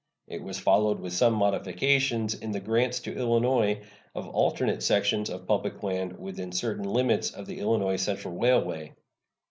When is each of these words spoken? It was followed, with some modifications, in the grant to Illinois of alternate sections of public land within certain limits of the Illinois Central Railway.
It 0.25 0.41
was 0.41 0.57
followed, 0.59 0.99
with 0.99 1.13
some 1.13 1.35
modifications, 1.35 2.33
in 2.33 2.49
the 2.49 2.59
grant 2.59 2.93
to 3.03 3.15
Illinois 3.15 3.83
of 4.15 4.27
alternate 4.27 4.81
sections 4.81 5.29
of 5.29 5.45
public 5.45 5.83
land 5.83 6.17
within 6.17 6.51
certain 6.51 6.85
limits 6.85 7.29
of 7.29 7.45
the 7.45 7.59
Illinois 7.59 7.97
Central 7.97 8.35
Railway. 8.35 8.93